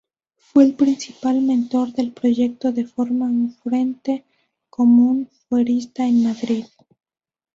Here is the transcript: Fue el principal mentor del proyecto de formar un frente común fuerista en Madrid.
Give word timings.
Fue 0.35 0.63
el 0.63 0.73
principal 0.73 1.41
mentor 1.41 1.93
del 1.93 2.11
proyecto 2.11 2.71
de 2.71 2.87
formar 2.87 3.29
un 3.29 3.53
frente 3.53 4.25
común 4.67 5.29
fuerista 5.47 6.07
en 6.07 6.23
Madrid. 6.23 6.65